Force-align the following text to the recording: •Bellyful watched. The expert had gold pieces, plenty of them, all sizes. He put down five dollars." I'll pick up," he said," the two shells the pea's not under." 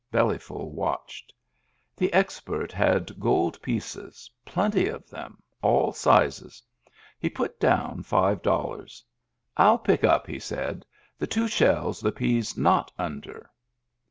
•Bellyful 0.11 0.71
watched. 0.71 1.31
The 1.95 2.11
expert 2.11 2.71
had 2.71 3.19
gold 3.19 3.61
pieces, 3.61 4.31
plenty 4.43 4.87
of 4.87 5.07
them, 5.11 5.43
all 5.61 5.91
sizes. 5.93 6.63
He 7.19 7.29
put 7.29 7.59
down 7.59 8.01
five 8.01 8.41
dollars." 8.41 9.03
I'll 9.57 9.77
pick 9.77 10.03
up," 10.03 10.25
he 10.25 10.39
said," 10.39 10.87
the 11.19 11.27
two 11.27 11.47
shells 11.47 11.99
the 11.99 12.11
pea's 12.11 12.57
not 12.57 12.91
under." 12.97 13.47